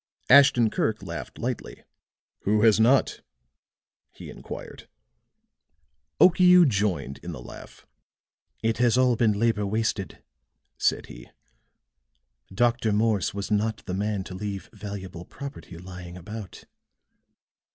[0.31, 1.83] Ashton Kirk laughed lightly.
[2.39, 3.21] "Who has not?"
[4.09, 4.87] he inquired.
[6.19, 7.85] Okiu joined in the laugh.
[8.63, 10.23] "It has all been labor wasted,"
[10.75, 11.29] said he.
[12.51, 12.91] "Dr.
[12.91, 16.63] Morse was not the man to leave valuable property lying about."